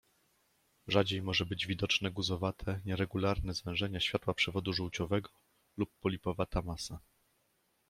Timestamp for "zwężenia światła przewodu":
3.53-4.73